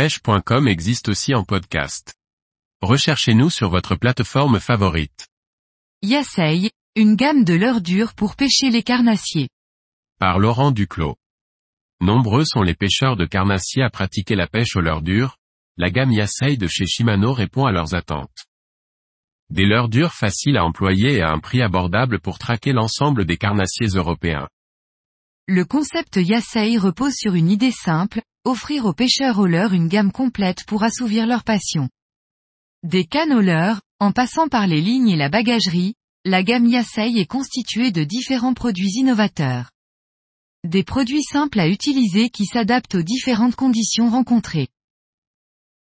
[0.00, 2.14] pêche.com existe aussi en podcast.
[2.80, 5.28] Recherchez-nous sur votre plateforme favorite.
[6.00, 9.50] Yasei, une gamme de leurres dures pour pêcher les carnassiers.
[10.18, 11.16] Par Laurent Duclos.
[12.00, 15.36] Nombreux sont les pêcheurs de carnassiers à pratiquer la pêche au leurre dur,
[15.76, 18.46] la gamme Yasei de chez Shimano répond à leurs attentes.
[19.50, 23.36] Des leurres dures faciles à employer et à un prix abordable pour traquer l'ensemble des
[23.36, 24.48] carnassiers européens.
[25.46, 30.12] Le concept Yasei repose sur une idée simple, offrir aux pêcheurs au leurre une gamme
[30.12, 31.88] complète pour assouvir leur passion.
[32.82, 37.18] Des cannes au leurre, en passant par les lignes et la bagagerie, la gamme Yasei
[37.18, 39.70] est constituée de différents produits innovateurs.
[40.64, 44.68] Des produits simples à utiliser qui s'adaptent aux différentes conditions rencontrées.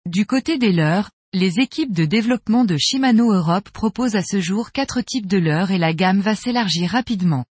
[0.06, 4.72] Du côté des leurres, les équipes de développement de Shimano Europe proposent à ce jour
[4.72, 7.44] quatre types de leurres et la gamme va s'élargir rapidement.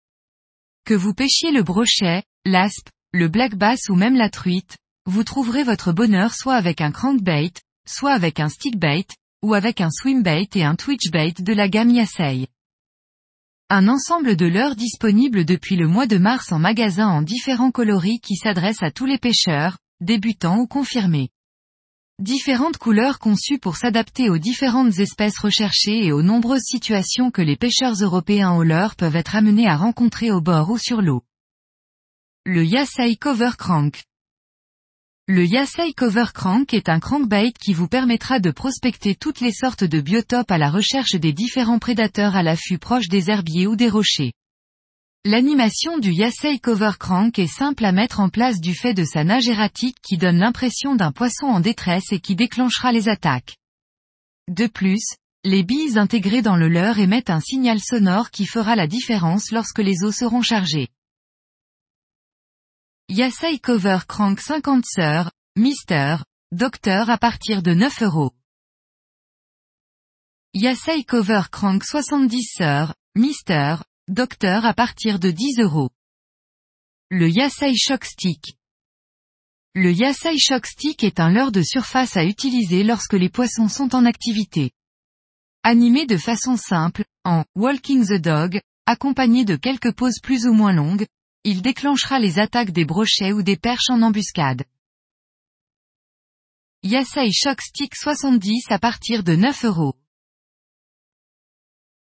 [0.85, 5.63] Que vous pêchiez le brochet, l'aspe, le black bass ou même la truite, vous trouverez
[5.63, 7.53] votre bonheur soit avec un crankbait,
[7.87, 9.05] soit avec un stickbait,
[9.43, 12.47] ou avec un swimbait et un twitchbait de la gamme Yasei.
[13.69, 18.19] Un ensemble de leurres disponibles depuis le mois de mars en magasin en différents coloris
[18.19, 21.29] qui s'adressent à tous les pêcheurs, débutants ou confirmés.
[22.19, 27.57] Différentes couleurs conçues pour s'adapter aux différentes espèces recherchées et aux nombreuses situations que les
[27.57, 31.23] pêcheurs européens au leurre peuvent être amenés à rencontrer au bord ou sur l'eau.
[32.45, 34.03] Le Yasei Cover Crank.
[35.27, 39.83] Le Yasei Cover Crank est un crankbait qui vous permettra de prospecter toutes les sortes
[39.83, 43.89] de biotopes à la recherche des différents prédateurs à l'affût proche des herbiers ou des
[43.89, 44.33] rochers.
[45.23, 49.23] L'animation du Yasei Cover Crank est simple à mettre en place du fait de sa
[49.23, 53.57] nage erratique qui donne l'impression d'un poisson en détresse et qui déclenchera les attaques.
[54.47, 58.85] De plus, les billes intégrées dans le leurre émettent un signal sonore qui fera la
[58.85, 60.89] différence lorsque les eaux seront chargées.
[63.07, 66.17] Yasei Cover Crank 50 sœurs, Mister,
[66.51, 68.31] Docteur à partir de 9 euros.
[70.55, 73.75] Yasei Cover Crank 70 sœurs, Mister,
[74.07, 75.91] Docteur à partir de 10 euros.
[77.11, 78.57] Le Yasei Shock Stick.
[79.75, 83.93] Le Yasei Shock Stick est un leurre de surface à utiliser lorsque les poissons sont
[83.93, 84.71] en activité.
[85.61, 90.73] Animé de façon simple, en Walking the Dog, accompagné de quelques pauses plus ou moins
[90.73, 91.05] longues,
[91.45, 94.63] il déclenchera les attaques des brochets ou des perches en embuscade.
[96.81, 99.93] Yasei Shock Stick 70 à partir de 9 euros.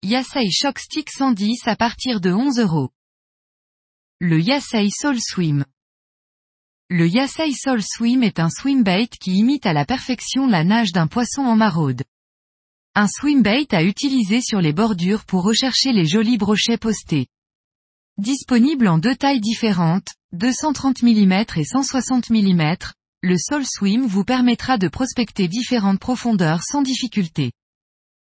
[0.03, 2.89] Yasei Shock Stick 110 à partir de 11 euros.
[4.19, 5.65] Le Yasei Soul Swim.
[6.89, 11.07] Le Yasei Soul Swim est un swimbait qui imite à la perfection la nage d'un
[11.07, 12.03] poisson en maraude.
[12.95, 17.29] Un swimbait à utiliser sur les bordures pour rechercher les jolis brochets postés.
[18.21, 22.75] Disponible en deux tailles différentes, 230 mm et 160 mm,
[23.23, 27.51] le Soul Swim vous permettra de prospecter différentes profondeurs sans difficulté.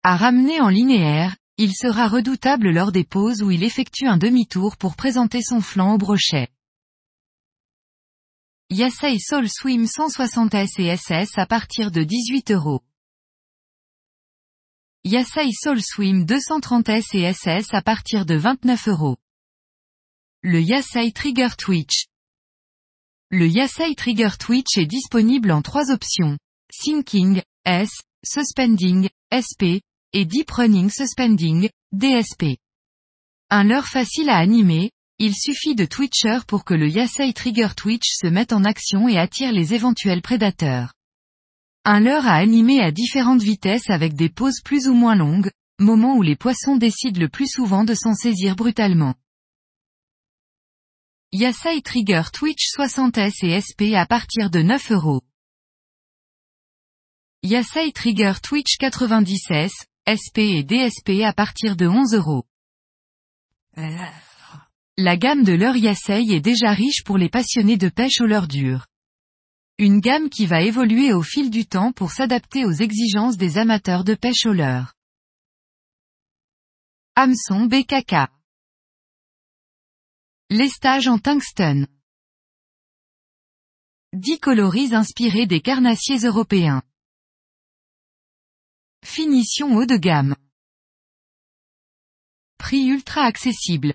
[0.04, 4.78] À ramener en linéaire, il sera redoutable lors des pauses où il effectue un demi-tour
[4.78, 6.50] pour présenter son flanc au brochet.
[8.70, 12.82] Yasei Soul Swim 160S et SS à partir de 18 euros.
[15.06, 19.18] Yasei Soul Swim 230S et SS à partir de 29 euros.
[20.44, 22.08] Le Yasei Trigger Twitch.
[23.30, 26.36] Le Yasei Trigger Twitch est disponible en trois options.
[26.74, 27.92] Sinking, S,
[28.26, 32.58] Suspending, SP, et Deep Running Suspending, DSP.
[33.52, 38.10] Un leurre facile à animer, il suffit de Twitcher pour que le Yasei Trigger Twitch
[38.10, 40.96] se mette en action et attire les éventuels prédateurs.
[41.86, 46.16] Un leurre à animer à différentes vitesses avec des pauses plus ou moins longues, moment
[46.16, 49.14] où les poissons décident le plus souvent de s'en saisir brutalement.
[51.34, 55.22] Yasei Trigger Twitch 60S et SP à partir de 9 euros.
[57.42, 59.72] Yasei Trigger Twitch 90S,
[60.12, 62.44] SP et DSP à partir de 11 euros.
[64.98, 68.50] La gamme de leur Yasei est déjà riche pour les passionnés de pêche au leurre
[68.50, 68.88] dur.
[69.78, 74.04] Une gamme qui va évoluer au fil du temps pour s'adapter aux exigences des amateurs
[74.04, 74.96] de pêche au leurre.
[77.16, 78.28] Hameçon BKK.
[80.54, 81.88] Lestage en tungstène.
[84.12, 86.84] 10 coloris inspirés des carnassiers européens.
[89.06, 90.36] Finition haut de gamme.
[92.58, 93.94] Prix ultra accessible.